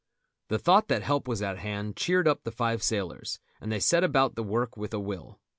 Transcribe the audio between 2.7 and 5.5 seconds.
sailors, and they set about the work with a will.